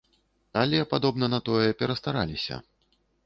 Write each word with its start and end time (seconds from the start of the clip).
Але, 0.61 0.79
падобна 0.93 1.29
на 1.35 1.39
тое, 1.51 1.69
перастараліся. 1.81 2.55